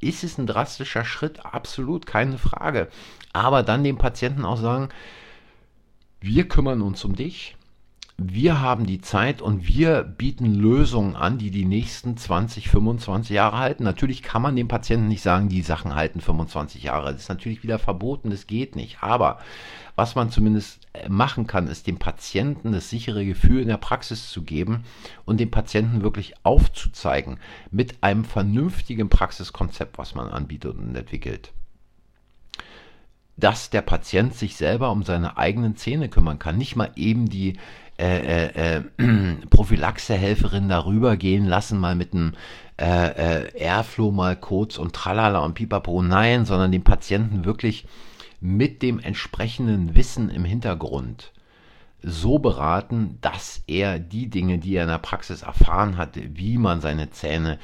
ist 0.00 0.24
es 0.24 0.38
ein 0.38 0.46
drastischer 0.46 1.04
Schritt, 1.04 1.44
absolut 1.44 2.06
keine 2.06 2.38
Frage. 2.38 2.88
Aber 3.32 3.62
dann 3.62 3.84
dem 3.84 3.98
Patienten 3.98 4.44
auch 4.44 4.56
sagen, 4.56 4.88
wir 6.20 6.48
kümmern 6.48 6.82
uns 6.82 7.04
um 7.04 7.14
dich, 7.14 7.56
wir 8.20 8.60
haben 8.60 8.84
die 8.84 9.00
Zeit 9.00 9.40
und 9.40 9.68
wir 9.68 10.02
bieten 10.02 10.52
Lösungen 10.52 11.14
an, 11.14 11.38
die 11.38 11.52
die 11.52 11.64
nächsten 11.64 12.16
20, 12.16 12.68
25 12.68 13.30
Jahre 13.30 13.58
halten. 13.58 13.84
Natürlich 13.84 14.24
kann 14.24 14.42
man 14.42 14.56
dem 14.56 14.66
Patienten 14.66 15.06
nicht 15.06 15.22
sagen, 15.22 15.48
die 15.48 15.62
Sachen 15.62 15.94
halten 15.94 16.20
25 16.20 16.82
Jahre. 16.82 17.12
Das 17.12 17.22
ist 17.22 17.28
natürlich 17.28 17.62
wieder 17.62 17.78
verboten, 17.78 18.30
das 18.30 18.48
geht 18.48 18.74
nicht. 18.74 19.04
Aber 19.04 19.38
was 19.94 20.16
man 20.16 20.32
zumindest 20.32 20.80
äh, 20.94 21.08
machen 21.08 21.46
kann, 21.46 21.68
ist 21.68 21.86
dem 21.86 22.00
Patienten 22.00 22.72
das 22.72 22.90
sichere 22.90 23.24
Gefühl 23.24 23.62
in 23.62 23.68
der 23.68 23.76
Praxis 23.76 24.30
zu 24.30 24.42
geben 24.42 24.82
und 25.24 25.38
dem 25.38 25.52
Patienten 25.52 26.02
wirklich 26.02 26.34
aufzuzeigen 26.42 27.38
mit 27.70 28.02
einem 28.02 28.24
vernünftigen 28.24 29.08
Praxiskonzept, 29.08 29.96
was 29.96 30.16
man 30.16 30.28
anbietet 30.28 30.76
und 30.76 30.96
entwickelt 30.96 31.52
dass 33.40 33.70
der 33.70 33.82
Patient 33.82 34.34
sich 34.34 34.56
selber 34.56 34.90
um 34.90 35.04
seine 35.04 35.38
eigenen 35.38 35.76
Zähne 35.76 36.08
kümmern 36.08 36.40
kann. 36.40 36.58
Nicht 36.58 36.74
mal 36.74 36.90
eben 36.96 37.28
die 37.28 37.56
äh, 37.98 38.46
äh, 38.46 38.76
äh 38.76 38.82
Prophylaxehelferin 39.50 40.68
darüber 40.68 41.16
gehen 41.16 41.46
lassen, 41.46 41.78
mal 41.78 41.94
mit 41.94 42.14
einem 42.14 42.34
äh, 42.80 43.44
äh, 43.44 43.58
Airflow 43.58 44.12
mal 44.12 44.36
kurz 44.36 44.78
und 44.78 44.94
tralala 44.94 45.40
und 45.40 45.54
pipapo. 45.54 46.02
Nein, 46.02 46.44
sondern 46.44 46.72
den 46.72 46.84
Patienten 46.84 47.44
wirklich 47.44 47.86
mit 48.40 48.82
dem 48.82 49.00
entsprechenden 49.00 49.96
Wissen 49.96 50.30
im 50.30 50.44
Hintergrund 50.44 51.32
so 52.00 52.38
beraten, 52.38 53.18
dass 53.20 53.62
er 53.66 53.98
die 53.98 54.28
Dinge, 54.28 54.58
die 54.58 54.76
er 54.76 54.84
in 54.84 54.88
der 54.88 54.98
Praxis 54.98 55.42
erfahren 55.42 55.96
hat, 55.96 56.10
wie 56.14 56.56
man 56.56 56.80
seine 56.80 57.10
Zähne 57.10 57.58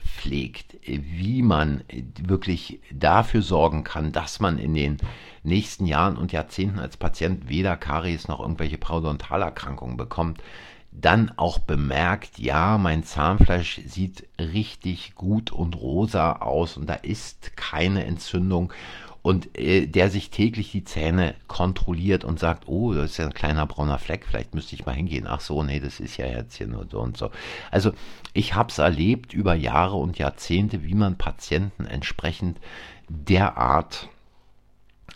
pflegt, 0.00 0.76
wie 0.84 1.42
man 1.42 1.82
wirklich 2.20 2.80
dafür 2.90 3.42
sorgen 3.42 3.84
kann, 3.84 4.12
dass 4.12 4.40
man 4.40 4.58
in 4.58 4.74
den 4.74 4.98
nächsten 5.42 5.86
Jahren 5.86 6.16
und 6.16 6.32
Jahrzehnten 6.32 6.78
als 6.78 6.96
Patient 6.96 7.48
weder 7.48 7.76
Karies 7.76 8.28
noch 8.28 8.40
irgendwelche 8.40 8.78
Parodontalerkrankungen 8.78 9.96
bekommt, 9.96 10.42
dann 10.92 11.30
auch 11.36 11.58
bemerkt, 11.58 12.38
ja, 12.38 12.78
mein 12.78 13.04
Zahnfleisch 13.04 13.80
sieht 13.86 14.26
richtig 14.38 15.14
gut 15.14 15.52
und 15.52 15.76
rosa 15.76 16.32
aus 16.36 16.76
und 16.76 16.88
da 16.88 16.94
ist 16.94 17.56
keine 17.56 18.04
Entzündung 18.06 18.72
und 19.26 19.58
äh, 19.58 19.88
der 19.88 20.08
sich 20.08 20.30
täglich 20.30 20.70
die 20.70 20.84
Zähne 20.84 21.34
kontrolliert 21.48 22.22
und 22.22 22.38
sagt, 22.38 22.68
oh, 22.68 22.94
das 22.94 23.10
ist 23.10 23.16
ja 23.16 23.24
ein 23.24 23.34
kleiner 23.34 23.66
brauner 23.66 23.98
Fleck, 23.98 24.24
vielleicht 24.24 24.54
müsste 24.54 24.76
ich 24.76 24.86
mal 24.86 24.94
hingehen. 24.94 25.26
Ach 25.26 25.40
so, 25.40 25.64
nee, 25.64 25.80
das 25.80 25.98
ist 25.98 26.16
ja 26.16 26.26
hier 26.48 26.68
nur 26.68 26.86
so 26.88 27.00
und 27.00 27.16
so. 27.16 27.32
Also 27.72 27.90
ich 28.34 28.54
habe 28.54 28.70
es 28.70 28.78
erlebt 28.78 29.34
über 29.34 29.56
Jahre 29.56 29.96
und 29.96 30.16
Jahrzehnte, 30.16 30.84
wie 30.84 30.94
man 30.94 31.18
Patienten 31.18 31.86
entsprechend 31.86 32.60
derart 33.08 34.08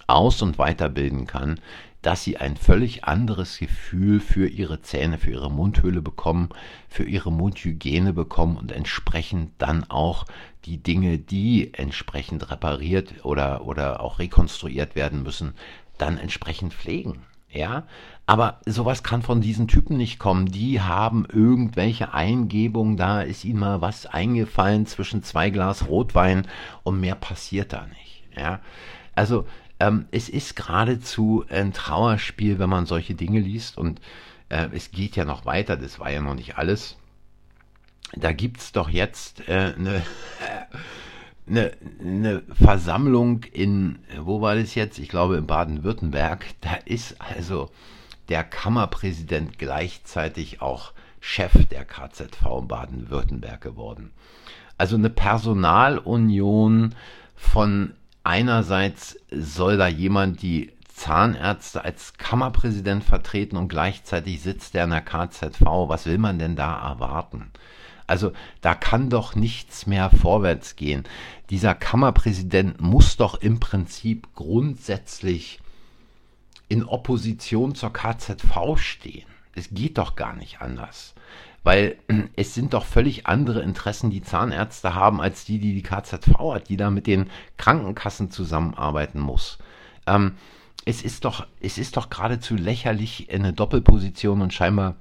aus- 0.09 0.43
und 0.43 0.59
weiterbilden 0.59 1.29
kann, 1.29 1.61
dass 2.03 2.25
sie 2.25 2.37
ein 2.37 2.57
völlig 2.57 3.05
anderes 3.05 3.59
Gefühl 3.59 4.19
für 4.19 4.49
ihre 4.49 4.83
Zähne, 4.83 5.19
für 5.19 5.31
ihre 5.31 5.53
Mundhöhle 5.53 6.03
bekommen, 6.03 6.49
für 6.89 7.05
ihre 7.05 7.31
Mundhygiene 7.31 8.13
bekommen 8.13 8.57
und 8.57 8.73
entsprechend 8.73 9.53
dann 9.59 9.89
auch 9.89 10.25
die 10.65 10.79
Dinge, 10.79 11.19
die 11.19 11.73
entsprechend 11.75 12.51
repariert 12.51 13.25
oder, 13.25 13.67
oder 13.67 14.01
auch 14.01 14.19
rekonstruiert 14.19 14.95
werden 14.95 15.23
müssen, 15.23 15.55
dann 15.99 16.19
entsprechend 16.19 16.75
pflegen. 16.75 17.23
Ja, 17.53 17.85
aber 18.27 18.61
sowas 18.65 19.03
kann 19.03 19.23
von 19.23 19.41
diesen 19.41 19.67
Typen 19.67 19.97
nicht 19.97 20.21
kommen. 20.21 20.47
Die 20.47 20.81
haben 20.81 21.27
irgendwelche 21.27 22.15
Eingebungen, 22.15 22.97
da 22.97 23.23
ist 23.23 23.45
ihnen 23.45 23.59
mal 23.59 23.81
was 23.81 24.07
eingefallen 24.07 24.87
zwischen 24.87 25.25
zwei 25.25 25.51
Glas 25.51 25.89
Rotwein 25.89 26.47
und 26.85 27.01
mehr 27.01 27.17
passiert 27.17 27.73
da 27.73 27.87
nicht. 27.89 28.23
Ja, 28.37 28.61
also 29.17 29.47
ähm, 29.81 30.07
es 30.13 30.29
ist 30.29 30.55
geradezu 30.55 31.45
ein 31.49 31.73
Trauerspiel, 31.73 32.61
wenn 32.61 32.71
man 32.71 32.87
solche 32.87 33.17
Dinge 33.17 33.41
liest 33.41 33.77
und 33.77 34.01
äh, 34.49 34.69
es 34.73 34.93
geht 34.93 35.17
ja 35.17 35.25
noch 35.25 35.45
weiter, 35.45 35.77
das 35.77 35.99
war 35.99 36.11
ja 36.13 36.21
noch 36.21 36.35
nicht 36.37 36.57
alles. 36.57 37.00
Da 38.15 38.33
gibt 38.33 38.59
es 38.59 38.73
doch 38.73 38.89
jetzt 38.89 39.49
äh, 39.49 39.75
eine, 39.77 40.03
eine, 41.47 41.73
eine 42.01 42.43
Versammlung 42.53 43.45
in, 43.45 44.01
wo 44.19 44.41
war 44.41 44.57
das 44.57 44.75
jetzt? 44.75 44.99
Ich 44.99 45.09
glaube 45.09 45.37
in 45.37 45.47
Baden-Württemberg. 45.47 46.45
Da 46.61 46.75
ist 46.85 47.21
also 47.21 47.71
der 48.29 48.45
Kammerpräsident 48.45 49.59
gleichzeitig 49.59 50.61
auch 50.61 50.93
Chef 51.21 51.53
der 51.67 51.85
KZV 51.85 52.61
in 52.61 52.69
Baden-Württemberg 52.69 53.61
geworden. 53.61 54.11
Also 54.79 54.97
eine 54.97 55.11
Personalunion 55.11 56.95
von 57.37 57.93
einerseits 58.25 59.19
soll 59.31 59.77
da 59.77 59.89
jemand 59.89 60.43
die 60.43 60.73
Zahnärzte 60.89 61.85
als 61.85 62.15
Kammerpräsident 62.15 63.05
vertreten 63.05 63.57
und 63.57 63.69
gleichzeitig 63.69 64.41
sitzt 64.43 64.75
er 64.75 64.85
in 64.85 64.91
der 64.91 65.03
KZV. 65.03 65.61
Was 65.61 66.07
will 66.07 66.19
man 66.19 66.39
denn 66.39 66.57
da 66.57 66.91
erwarten? 66.91 67.51
Also 68.11 68.33
da 68.61 68.75
kann 68.75 69.09
doch 69.09 69.37
nichts 69.37 69.87
mehr 69.87 70.11
vorwärts 70.11 70.75
gehen. 70.75 71.05
Dieser 71.49 71.77
Kammerpräsident 71.77 72.81
muss 72.81 73.17
doch 73.17 73.37
im 73.37 73.61
Prinzip 73.61 74.35
grundsätzlich 74.35 75.61
in 76.69 76.85
Opposition 76.85 77.77
zur 77.77 77.93
KZV 77.93 78.77
stehen. 78.77 79.29
Es 79.55 79.71
geht 79.71 79.97
doch 79.97 80.17
gar 80.17 80.35
nicht 80.35 80.61
anders. 80.61 81.15
Weil 81.63 81.99
es 82.37 82.53
sind 82.53 82.75
doch 82.75 82.85
völlig 82.85 83.29
andere 83.29 83.63
Interessen, 83.63 84.11
die 84.11 84.23
Zahnärzte 84.23 84.97
haben, 84.97 85.21
als 85.21 85.45
die, 85.45 85.61
die 85.61 85.75
die 85.75 85.83
KZV 85.83 86.37
hat, 86.55 86.69
die 86.69 86.77
da 86.77 86.91
mit 86.91 87.07
den 87.07 87.31
Krankenkassen 87.59 88.33
zusammenarbeiten 88.33 89.21
muss. 89.21 89.59
Ähm, 90.09 90.33
es 90.85 91.03
ist 91.03 91.25
doch, 91.25 91.47
es 91.61 91.79
ist 91.79 91.97
doch 91.97 92.11
geradezu 92.11 92.57
lächerlich 92.57 93.29
eine 93.33 93.53
Doppelposition 93.53 94.43
und 94.43 94.53
scheinbar 94.53 94.97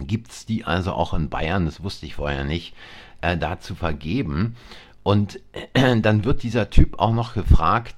gibt 0.00 0.30
es 0.30 0.46
die 0.46 0.64
also 0.64 0.92
auch 0.92 1.14
in 1.14 1.28
Bayern, 1.28 1.66
das 1.66 1.82
wusste 1.82 2.06
ich 2.06 2.14
vorher 2.14 2.44
nicht, 2.44 2.74
äh, 3.20 3.36
da 3.36 3.60
zu 3.60 3.74
vergeben. 3.74 4.56
Und 5.02 5.40
äh, 5.74 6.00
dann 6.00 6.24
wird 6.24 6.42
dieser 6.42 6.70
Typ 6.70 6.98
auch 6.98 7.12
noch 7.12 7.34
gefragt, 7.34 7.96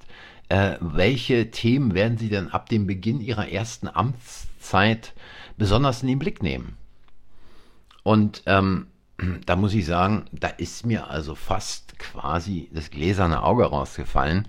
äh, 0.49 0.77
welche 0.79 1.51
Themen 1.51 1.93
werden 1.93 2.17
Sie 2.17 2.29
denn 2.29 2.49
ab 2.49 2.69
dem 2.69 2.87
Beginn 2.87 3.21
Ihrer 3.21 3.49
ersten 3.49 3.87
Amtszeit 3.87 5.13
besonders 5.57 6.01
in 6.01 6.09
den 6.09 6.19
Blick 6.19 6.43
nehmen? 6.43 6.77
Und 8.03 8.43
ähm, 8.45 8.87
da 9.45 9.55
muss 9.55 9.73
ich 9.73 9.85
sagen, 9.85 10.25
da 10.31 10.47
ist 10.47 10.85
mir 10.85 11.09
also 11.09 11.35
fast 11.35 11.97
quasi 11.99 12.69
das 12.73 12.91
gläserne 12.91 13.43
Auge 13.43 13.65
rausgefallen, 13.65 14.47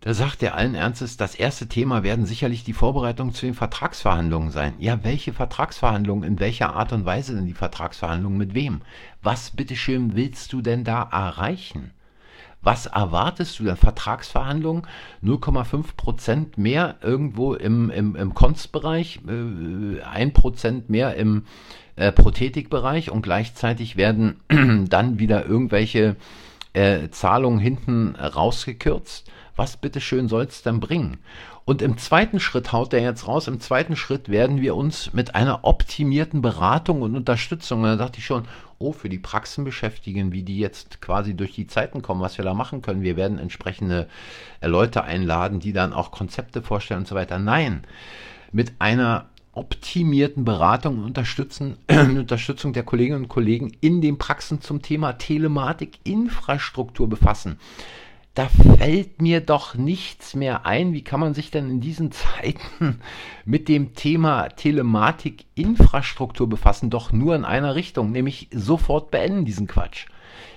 da 0.00 0.14
sagt 0.14 0.42
er 0.42 0.54
allen 0.54 0.74
Ernstes, 0.74 1.18
das 1.18 1.34
erste 1.34 1.68
Thema 1.68 2.02
werden 2.02 2.24
sicherlich 2.24 2.64
die 2.64 2.72
Vorbereitungen 2.72 3.34
zu 3.34 3.44
den 3.44 3.54
Vertragsverhandlungen 3.54 4.50
sein. 4.50 4.72
Ja, 4.78 5.04
welche 5.04 5.34
Vertragsverhandlungen? 5.34 6.26
In 6.26 6.40
welcher 6.40 6.74
Art 6.74 6.92
und 6.92 7.04
Weise 7.04 7.34
denn 7.34 7.44
die 7.44 7.52
Vertragsverhandlungen? 7.52 8.38
Mit 8.38 8.54
wem? 8.54 8.80
Was 9.22 9.50
bitteschön 9.50 10.16
willst 10.16 10.54
du 10.54 10.62
denn 10.62 10.84
da 10.84 11.02
erreichen? 11.02 11.90
Was 12.62 12.86
erwartest 12.86 13.58
du 13.58 13.64
denn? 13.64 13.76
Vertragsverhandlungen 13.76 14.86
0,5 15.22 15.96
Prozent 15.98 16.56
mehr 16.56 16.96
irgendwo 17.02 17.52
im, 17.52 17.90
im, 17.90 18.16
im 18.16 18.32
Konstbereich, 18.32 19.20
äh, 19.28 20.00
1 20.00 20.32
Prozent 20.32 20.88
mehr 20.88 21.14
im 21.16 21.44
äh, 21.96 22.10
Prothetikbereich 22.10 23.10
und 23.10 23.20
gleichzeitig 23.20 23.98
werden 23.98 24.40
dann 24.88 25.18
wieder 25.18 25.44
irgendwelche 25.44 26.16
äh, 26.72 27.10
Zahlungen 27.10 27.60
hinten 27.60 28.16
rausgekürzt 28.16 29.30
was 29.60 29.76
bitteschön 29.76 30.26
soll 30.26 30.44
es 30.44 30.62
denn 30.62 30.80
bringen? 30.80 31.18
Und 31.66 31.82
im 31.82 31.98
zweiten 31.98 32.40
Schritt 32.40 32.72
haut 32.72 32.94
er 32.94 33.02
jetzt 33.02 33.28
raus, 33.28 33.46
im 33.46 33.60
zweiten 33.60 33.94
Schritt 33.94 34.30
werden 34.30 34.62
wir 34.62 34.74
uns 34.74 35.12
mit 35.12 35.34
einer 35.34 35.64
optimierten 35.64 36.40
Beratung 36.40 37.02
und 37.02 37.14
Unterstützung, 37.14 37.82
und 37.82 37.88
da 37.90 37.96
dachte 37.96 38.20
ich 38.20 38.24
schon, 38.24 38.44
oh, 38.78 38.92
für 38.92 39.10
die 39.10 39.18
Praxen 39.18 39.64
beschäftigen, 39.64 40.32
wie 40.32 40.42
die 40.42 40.58
jetzt 40.58 41.02
quasi 41.02 41.34
durch 41.34 41.54
die 41.54 41.66
Zeiten 41.66 42.00
kommen, 42.00 42.22
was 42.22 42.38
wir 42.38 42.44
da 42.46 42.54
machen 42.54 42.80
können. 42.80 43.02
Wir 43.02 43.18
werden 43.18 43.38
entsprechende 43.38 44.08
äh, 44.62 44.66
Leute 44.66 45.04
einladen, 45.04 45.60
die 45.60 45.74
dann 45.74 45.92
auch 45.92 46.10
Konzepte 46.10 46.62
vorstellen 46.62 47.00
und 47.00 47.08
so 47.08 47.14
weiter. 47.14 47.38
Nein, 47.38 47.84
mit 48.52 48.72
einer 48.78 49.26
optimierten 49.52 50.46
Beratung 50.46 51.00
und 51.00 51.04
Unterstützung, 51.04 51.76
Unterstützung 51.90 52.72
der 52.72 52.84
Kolleginnen 52.84 53.24
und 53.24 53.28
Kollegen 53.28 53.76
in 53.82 54.00
den 54.00 54.16
Praxen 54.16 54.62
zum 54.62 54.80
Thema 54.80 55.12
Telematik, 55.12 55.98
Infrastruktur 56.04 57.10
befassen 57.10 57.58
da 58.34 58.48
fällt 58.48 59.20
mir 59.20 59.40
doch 59.40 59.74
nichts 59.74 60.34
mehr 60.34 60.64
ein. 60.64 60.92
Wie 60.92 61.02
kann 61.02 61.20
man 61.20 61.34
sich 61.34 61.50
denn 61.50 61.68
in 61.68 61.80
diesen 61.80 62.12
Zeiten 62.12 63.00
mit 63.44 63.68
dem 63.68 63.94
Thema 63.94 64.48
Telematik 64.50 65.46
Infrastruktur 65.56 66.48
befassen? 66.48 66.90
Doch 66.90 67.12
nur 67.12 67.34
in 67.34 67.44
einer 67.44 67.74
Richtung, 67.74 68.12
nämlich 68.12 68.48
sofort 68.52 69.10
beenden 69.10 69.44
diesen 69.44 69.66
Quatsch. 69.66 70.06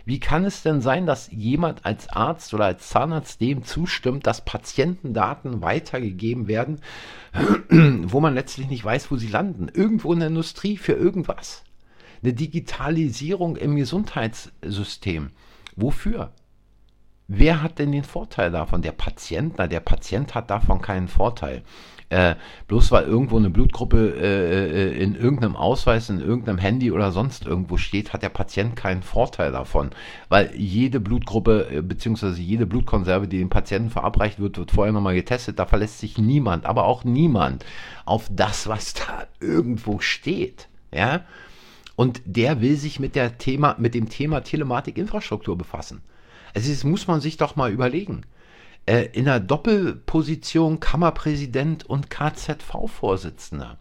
Wie 0.05 0.19
kann 0.19 0.45
es 0.45 0.62
denn 0.62 0.81
sein, 0.81 1.05
dass 1.05 1.31
jemand 1.31 1.86
als 1.86 2.09
Arzt 2.09 2.53
oder 2.53 2.65
als 2.65 2.89
Zahnarzt 2.89 3.41
dem 3.41 3.63
zustimmt, 3.63 4.27
dass 4.27 4.45
Patientendaten 4.45 5.62
weitergegeben 5.62 6.47
werden, 6.47 6.81
wo 7.69 8.19
man 8.19 8.36
letztlich 8.36 8.67
nicht 8.69 8.83
weiß, 8.83 9.09
wo 9.12 9.15
sie 9.15 9.29
landen? 9.29 9.69
Irgendwo 9.73 10.13
in 10.13 10.19
der 10.19 10.27
Industrie 10.27 10.77
für 10.77 10.93
irgendwas. 10.93 11.63
Eine 12.21 12.33
Digitalisierung 12.33 13.55
im 13.55 13.75
Gesundheitssystem. 13.75 15.31
Wofür? 15.75 16.31
Wer 17.27 17.63
hat 17.63 17.79
denn 17.79 17.91
den 17.91 18.03
Vorteil 18.03 18.51
davon? 18.51 18.81
Der 18.81 18.91
Patient? 18.91 19.55
Na, 19.57 19.67
der 19.67 19.79
Patient 19.79 20.36
hat 20.36 20.49
davon 20.49 20.81
keinen 20.81 21.07
Vorteil. 21.07 21.63
Äh, 22.09 22.36
bloß 22.67 22.91
weil 22.91 23.05
irgendwo 23.05 23.38
eine 23.38 23.49
Blutgruppe 23.49 24.13
äh, 24.15 24.91
äh, 24.91 25.03
in 25.03 25.15
irgendeinem 25.15 25.55
Ausweis, 25.55 26.09
in 26.09 26.19
irgendeinem 26.19 26.59
Handy 26.59 26.91
oder 26.91 27.12
sonst 27.12 27.47
irgendwo 27.47 27.77
steht, 27.77 28.13
hat 28.13 28.21
der 28.21 28.29
Patient 28.29 28.75
keinen 28.75 29.01
Vorteil 29.01 29.51
davon. 29.51 29.89
Weil 30.29 30.53
jede 30.55 30.99
Blutgruppe 30.99 31.69
äh, 31.71 31.81
bzw. 31.81 32.39
jede 32.39 32.67
Blutkonserve, 32.67 33.27
die 33.27 33.39
dem 33.39 33.49
Patienten 33.49 33.89
verabreicht 33.89 34.39
wird, 34.39 34.57
wird 34.57 34.71
vorher 34.71 34.93
nochmal 34.93 35.15
getestet. 35.15 35.57
Da 35.57 35.65
verlässt 35.65 35.99
sich 35.99 36.17
niemand, 36.17 36.65
aber 36.65 36.86
auch 36.86 37.03
niemand 37.03 37.65
auf 38.05 38.29
das, 38.29 38.67
was 38.67 38.93
da 38.93 39.25
irgendwo 39.39 39.99
steht. 39.99 40.67
Ja? 40.93 41.21
Und 41.95 42.21
der 42.25 42.62
will 42.62 42.75
sich 42.75 42.99
mit, 42.99 43.15
der 43.15 43.38
Thema, 43.38 43.75
mit 43.79 43.95
dem 43.95 44.09
Thema 44.09 44.41
Telematik-Infrastruktur 44.41 45.57
befassen. 45.57 46.01
Also 46.53 46.69
das 46.69 46.83
muss 46.83 47.07
man 47.07 47.21
sich 47.21 47.37
doch 47.37 47.55
mal 47.55 47.71
überlegen. 47.71 48.25
Äh, 48.85 49.05
in 49.13 49.27
einer 49.27 49.39
Doppelposition 49.39 50.79
Kammerpräsident 50.79 51.85
und 51.85 52.09
KZV-Vorsitzender. 52.09 53.77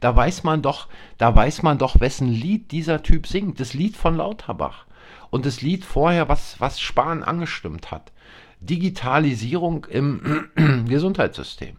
Da 0.00 0.16
weiß 0.16 0.44
man 0.44 0.62
doch, 0.62 0.88
da 1.18 1.34
weiß 1.34 1.62
man 1.62 1.78
doch, 1.78 2.00
wessen 2.00 2.28
Lied 2.28 2.72
dieser 2.72 3.02
Typ 3.02 3.26
singt. 3.26 3.60
Das 3.60 3.74
Lied 3.74 3.96
von 3.96 4.16
Lauterbach. 4.16 4.86
Und 5.30 5.44
das 5.44 5.60
Lied 5.60 5.84
vorher, 5.84 6.28
was, 6.28 6.60
was 6.60 6.80
Spahn 6.80 7.22
angestimmt 7.22 7.90
hat. 7.90 8.12
Digitalisierung 8.60 9.84
im 9.84 10.48
Gesundheitssystem. 10.88 11.76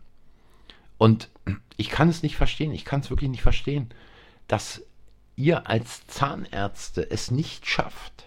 Und 0.97 1.29
ich 1.77 1.89
kann 1.89 2.09
es 2.09 2.23
nicht 2.23 2.35
verstehen, 2.35 2.71
ich 2.71 2.85
kann 2.85 3.01
es 3.01 3.09
wirklich 3.09 3.29
nicht 3.29 3.41
verstehen, 3.41 3.89
dass 4.47 4.83
ihr 5.35 5.67
als 5.67 6.07
Zahnärzte 6.07 7.09
es 7.09 7.31
nicht 7.31 7.67
schafft, 7.67 8.25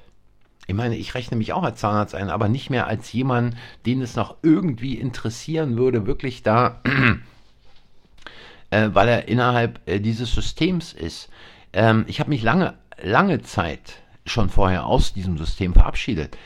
ich 0.70 0.76
meine, 0.76 0.96
ich 0.96 1.14
rechne 1.14 1.36
mich 1.36 1.52
auch 1.52 1.64
als 1.64 1.80
Zahnarzt 1.80 2.14
ein, 2.14 2.30
aber 2.30 2.48
nicht 2.48 2.70
mehr 2.70 2.86
als 2.86 3.12
jemand, 3.12 3.56
den 3.86 4.00
es 4.02 4.14
noch 4.14 4.36
irgendwie 4.42 4.94
interessieren 4.94 5.76
würde, 5.76 6.06
wirklich 6.06 6.44
da, 6.44 6.80
äh, 8.70 8.90
weil 8.92 9.08
er 9.08 9.26
innerhalb 9.26 9.80
äh, 9.86 9.98
dieses 9.98 10.32
Systems 10.32 10.92
ist. 10.92 11.28
Ähm, 11.72 12.04
ich 12.06 12.20
habe 12.20 12.30
mich 12.30 12.44
lange, 12.44 12.74
lange 13.02 13.42
Zeit 13.42 13.94
schon 14.24 14.48
vorher 14.48 14.86
aus 14.86 15.12
diesem 15.12 15.38
System 15.38 15.74
verabschiedet. 15.74 16.38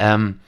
Ähm, 0.00 0.40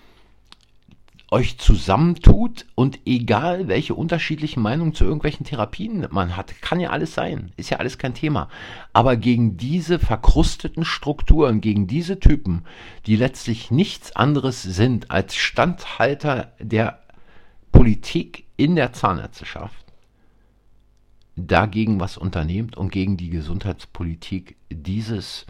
euch 1.33 1.57
zusammentut 1.57 2.67
und 2.75 3.01
egal 3.07 3.67
welche 3.67 3.95
unterschiedlichen 3.95 4.61
Meinungen 4.61 4.93
zu 4.93 5.05
irgendwelchen 5.05 5.47
Therapien 5.47 6.07
man 6.11 6.37
hat, 6.37 6.61
kann 6.61 6.79
ja 6.79 6.91
alles 6.91 7.15
sein, 7.15 7.53
ist 7.57 7.71
ja 7.71 7.79
alles 7.79 7.97
kein 7.97 8.13
Thema. 8.13 8.51
Aber 8.93 9.17
gegen 9.17 9.57
diese 9.57 9.99
verkrusteten 9.99 10.85
Strukturen, 10.85 11.63
gegen 11.63 11.87
diese 11.87 12.21
Typen, 12.21 12.65
die 13.07 13.17
letztlich 13.17 13.71
nichts 13.71 14.15
anderes 14.15 14.63
sind 14.63 15.11
als 15.11 15.35
Standhalter 15.35 16.53
der 16.61 17.01
Politik 17.73 18.45
in 18.59 18.77
der 18.77 18.93
Zahnärzteschaft, 18.93 19.87
dagegen 21.37 21.99
was 21.99 22.19
unternehmt 22.19 22.77
und 22.77 22.93
gegen 22.93 23.17
die 23.17 23.31
Gesundheitspolitik 23.31 24.57
dieses 24.71 25.47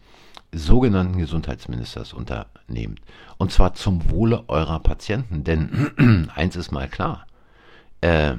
sogenannten 0.52 1.18
Gesundheitsministers 1.18 2.12
unternehmt. 2.12 3.00
Und 3.38 3.52
zwar 3.52 3.74
zum 3.74 4.10
Wohle 4.10 4.44
eurer 4.48 4.80
Patienten. 4.80 5.44
Denn 5.44 6.28
eins 6.34 6.56
ist 6.56 6.72
mal 6.72 6.88
klar, 6.88 7.26
äh, 8.02 8.34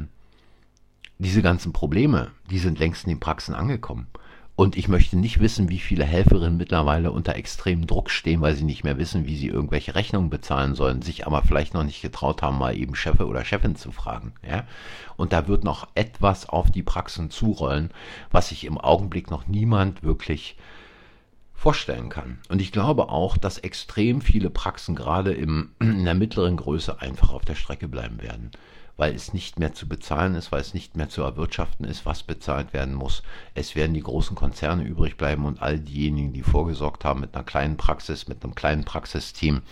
diese 1.17 1.41
ganzen 1.41 1.73
Probleme, 1.73 2.31
die 2.49 2.59
sind 2.59 2.79
längst 2.79 3.05
in 3.05 3.09
den 3.09 3.19
Praxen 3.19 3.55
angekommen. 3.55 4.07
Und 4.55 4.77
ich 4.77 4.87
möchte 4.87 5.17
nicht 5.17 5.39
wissen, 5.39 5.69
wie 5.69 5.79
viele 5.79 6.05
Helferinnen 6.05 6.57
mittlerweile 6.57 7.11
unter 7.11 7.35
extremem 7.35 7.87
Druck 7.87 8.11
stehen, 8.11 8.41
weil 8.41 8.53
sie 8.53 8.63
nicht 8.63 8.83
mehr 8.83 8.99
wissen, 8.99 9.25
wie 9.25 9.35
sie 9.35 9.47
irgendwelche 9.47 9.95
Rechnungen 9.95 10.29
bezahlen 10.29 10.75
sollen, 10.75 11.01
sich 11.01 11.25
aber 11.25 11.41
vielleicht 11.41 11.73
noch 11.73 11.83
nicht 11.83 12.03
getraut 12.03 12.43
haben, 12.43 12.59
mal 12.59 12.77
eben 12.77 12.93
Chefe 12.93 13.25
oder 13.25 13.43
Chefin 13.45 13.75
zu 13.75 13.91
fragen. 13.91 14.33
Ja? 14.47 14.65
Und 15.17 15.33
da 15.33 15.47
wird 15.47 15.63
noch 15.63 15.87
etwas 15.95 16.47
auf 16.47 16.69
die 16.69 16.83
Praxen 16.83 17.31
zurollen, 17.31 17.89
was 18.29 18.49
sich 18.49 18.65
im 18.65 18.77
Augenblick 18.77 19.31
noch 19.31 19.47
niemand 19.47 20.03
wirklich 20.03 20.55
vorstellen 21.63 22.09
kann. 22.09 22.39
Und 22.49 22.61
ich 22.61 22.73
glaube 22.73 23.07
auch, 23.07 23.37
dass 23.37 23.57
extrem 23.57 24.19
viele 24.19 24.49
Praxen 24.49 24.95
gerade 24.95 25.31
im, 25.31 25.69
in 25.79 26.03
der 26.03 26.13
mittleren 26.13 26.57
Größe 26.57 27.01
einfach 27.01 27.31
auf 27.31 27.45
der 27.45 27.55
Strecke 27.55 27.87
bleiben 27.87 28.21
werden. 28.21 28.51
weil 28.95 29.15
es 29.15 29.33
nicht 29.33 29.57
mehr 29.57 29.73
zu 29.73 29.87
bezahlen 29.87 30.35
ist, 30.35 30.51
weil 30.51 30.61
es 30.61 30.75
nicht 30.75 30.95
mehr 30.95 31.09
zu 31.09 31.23
erwirtschaften 31.23 31.83
ist, 31.85 32.05
was 32.05 32.21
bezahlt 32.21 32.73
werden 32.73 32.93
muss. 32.93 33.23
Es 33.55 33.75
werden 33.75 33.95
die 33.95 34.03
großen 34.03 34.35
Konzerne 34.35 34.83
übrig 34.83 35.17
bleiben 35.17 35.45
und 35.45 35.63
all 35.63 35.79
diejenigen, 35.79 36.31
die 36.31 36.43
vorgesorgt 36.43 37.03
haben 37.03 37.21
mit 37.21 37.33
einer 37.33 37.43
kleinen 37.43 37.75
Praxis, 37.75 38.27
mit 38.27 38.43
einem 38.43 38.53
kleinen 38.53 38.83
Praxisteam, 38.83 39.63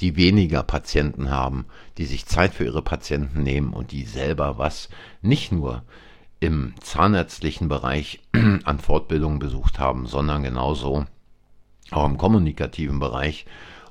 die 0.00 0.16
weniger 0.16 0.64
Patienten 0.64 1.30
haben, 1.30 1.66
die 1.98 2.06
sich 2.06 2.26
Zeit 2.26 2.52
für 2.52 2.64
ihre 2.64 2.82
Patienten 2.82 3.44
nehmen 3.44 3.74
und 3.74 3.92
die 3.92 4.04
selber 4.04 4.58
was 4.58 4.88
nicht 5.22 5.52
nur 5.52 5.84
im 6.40 6.74
zahnärztlichen 6.80 7.68
Bereich 7.68 8.20
an 8.64 8.80
Fortbildungen 8.80 9.38
besucht 9.38 9.78
haben, 9.78 10.06
sondern 10.06 10.42
genauso 10.42 11.06
auch 11.90 12.06
im 12.06 12.18
kommunikativen 12.18 12.98
Bereich 12.98 13.46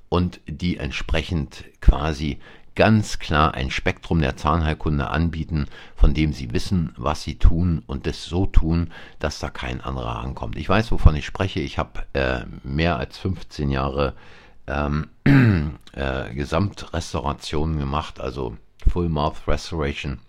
und 0.09 0.41
die 0.47 0.77
entsprechend 0.77 1.65
quasi 1.81 2.39
ganz 2.75 3.19
klar 3.19 3.53
ein 3.53 3.69
Spektrum 3.69 4.19
der 4.19 4.35
Zahnheilkunde 4.35 5.09
anbieten, 5.09 5.67
von 5.95 6.13
dem 6.13 6.33
sie 6.33 6.53
wissen, 6.53 6.93
was 6.97 7.23
sie 7.23 7.35
tun 7.37 7.83
und 7.85 8.07
das 8.07 8.25
so 8.25 8.45
tun, 8.45 8.91
dass 9.19 9.39
da 9.39 9.49
kein 9.49 9.81
anderer 9.81 10.19
ankommt. 10.19 10.57
Ich 10.57 10.69
weiß, 10.69 10.91
wovon 10.91 11.15
ich 11.15 11.25
spreche. 11.25 11.59
Ich 11.59 11.77
habe 11.77 12.03
äh, 12.13 12.41
mehr 12.63 12.97
als 12.97 13.17
15 13.17 13.69
Jahre 13.69 14.13
ähm, 14.67 15.09
äh, 15.93 16.33
Gesamtrestaurationen 16.33 17.77
gemacht, 17.79 18.19
also 18.19 18.57
Full 18.87 19.09
Mouth 19.09 19.47
Restoration. 19.47 20.19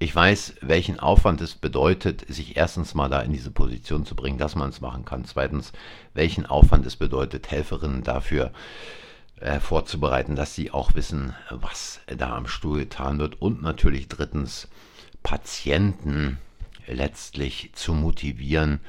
Ich 0.00 0.14
weiß, 0.14 0.54
welchen 0.60 1.00
Aufwand 1.00 1.40
es 1.40 1.56
bedeutet, 1.56 2.24
sich 2.28 2.56
erstens 2.56 2.94
mal 2.94 3.08
da 3.08 3.20
in 3.20 3.32
diese 3.32 3.50
Position 3.50 4.06
zu 4.06 4.14
bringen, 4.14 4.38
dass 4.38 4.54
man 4.54 4.68
es 4.68 4.80
machen 4.80 5.04
kann. 5.04 5.24
Zweitens, 5.24 5.72
welchen 6.14 6.46
Aufwand 6.46 6.86
es 6.86 6.94
bedeutet, 6.94 7.50
Helferinnen 7.50 8.04
dafür 8.04 8.52
äh, 9.40 9.58
vorzubereiten, 9.58 10.36
dass 10.36 10.54
sie 10.54 10.70
auch 10.70 10.94
wissen, 10.94 11.34
was 11.50 12.00
da 12.06 12.36
am 12.36 12.46
Stuhl 12.46 12.78
getan 12.78 13.18
wird. 13.18 13.42
Und 13.42 13.60
natürlich 13.60 14.06
drittens, 14.06 14.68
Patienten 15.24 16.38
letztlich 16.86 17.70
zu 17.74 17.92
motivieren, 17.92 18.80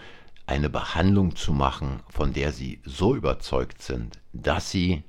eine 0.46 0.70
Behandlung 0.70 1.36
zu 1.36 1.54
machen, 1.54 2.02
von 2.10 2.34
der 2.34 2.52
sie 2.52 2.82
so 2.86 3.16
überzeugt 3.16 3.82
sind, 3.82 4.20
dass 4.32 4.70
sie 4.70 5.04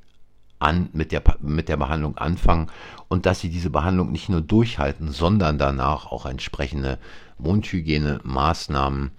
an, 0.61 0.91
mit, 0.93 1.11
der, 1.11 1.23
mit 1.41 1.69
der 1.69 1.77
Behandlung 1.77 2.17
anfangen 2.17 2.69
und 3.09 3.27
dass 3.27 3.41
sie 3.41 3.49
diese 3.49 3.71
Behandlung 3.71 4.13
nicht 4.13 4.29
nur 4.29 4.43
durchhalten, 4.43 5.11
sondern 5.11 5.59
danach 5.59 6.07
auch 6.07 6.27
entsprechende 6.27 6.99
Mundhygiene-Maßnahmen 7.39 9.11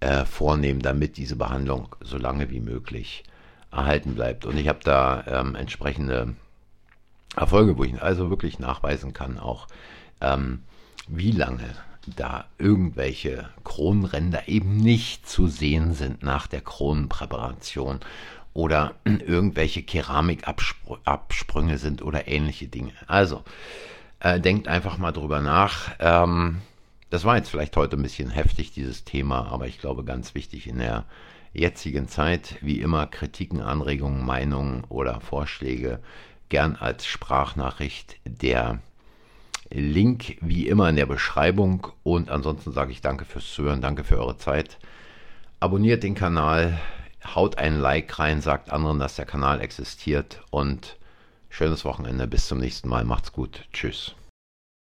äh, 0.00 0.24
vornehmen, 0.24 0.80
damit 0.80 1.16
diese 1.16 1.36
Behandlung 1.36 1.94
so 2.00 2.16
lange 2.16 2.50
wie 2.50 2.60
möglich 2.60 3.24
erhalten 3.70 4.14
bleibt. 4.14 4.46
Und 4.46 4.56
ich 4.56 4.68
habe 4.68 4.80
da 4.82 5.24
ähm, 5.26 5.54
entsprechende 5.56 6.34
Erfolge, 7.34 7.76
wo 7.76 7.84
ich 7.84 8.00
also 8.00 8.30
wirklich 8.30 8.58
nachweisen 8.58 9.12
kann, 9.12 9.38
auch 9.38 9.66
ähm, 10.20 10.62
wie 11.08 11.32
lange 11.32 11.68
da 12.14 12.44
irgendwelche 12.58 13.48
Kronenränder 13.64 14.48
eben 14.48 14.76
nicht 14.76 15.28
zu 15.28 15.48
sehen 15.48 15.92
sind 15.92 16.22
nach 16.22 16.46
der 16.46 16.60
Kronenpräparation 16.60 18.00
oder 18.56 18.94
irgendwelche 19.04 19.82
Keramikabsprünge 19.82 21.76
sind 21.76 22.00
oder 22.00 22.26
ähnliche 22.26 22.68
Dinge. 22.68 22.92
Also 23.06 23.42
äh, 24.18 24.40
denkt 24.40 24.66
einfach 24.66 24.96
mal 24.96 25.12
drüber 25.12 25.42
nach. 25.42 25.90
Ähm, 25.98 26.62
das 27.10 27.26
war 27.26 27.36
jetzt 27.36 27.50
vielleicht 27.50 27.76
heute 27.76 27.98
ein 27.98 28.02
bisschen 28.02 28.30
heftig, 28.30 28.72
dieses 28.72 29.04
Thema, 29.04 29.52
aber 29.52 29.66
ich 29.66 29.78
glaube 29.78 30.04
ganz 30.04 30.34
wichtig 30.34 30.66
in 30.66 30.78
der 30.78 31.04
jetzigen 31.52 32.08
Zeit. 32.08 32.56
Wie 32.62 32.80
immer 32.80 33.06
Kritiken, 33.06 33.60
Anregungen, 33.60 34.24
Meinungen 34.24 34.84
oder 34.88 35.20
Vorschläge 35.20 36.00
gern 36.48 36.76
als 36.76 37.04
Sprachnachricht. 37.04 38.16
Der 38.24 38.80
Link 39.68 40.38
wie 40.40 40.66
immer 40.66 40.88
in 40.88 40.96
der 40.96 41.04
Beschreibung. 41.04 41.88
Und 42.02 42.30
ansonsten 42.30 42.72
sage 42.72 42.92
ich 42.92 43.02
danke 43.02 43.26
fürs 43.26 43.52
Zuhören, 43.52 43.82
danke 43.82 44.02
für 44.02 44.18
eure 44.18 44.38
Zeit. 44.38 44.78
Abonniert 45.60 46.02
den 46.02 46.14
Kanal, 46.14 46.78
haut 47.34 47.58
ein 47.58 47.80
Like 47.80 48.18
rein, 48.18 48.40
sagt 48.40 48.70
anderen, 48.70 48.98
dass 48.98 49.16
der 49.16 49.26
Kanal 49.26 49.60
existiert 49.60 50.40
und 50.50 50.96
schönes 51.48 51.84
Wochenende. 51.84 52.26
Bis 52.26 52.46
zum 52.46 52.58
nächsten 52.58 52.88
Mal. 52.88 53.04
Macht's 53.04 53.32
gut. 53.32 53.64
Tschüss. 53.72 54.14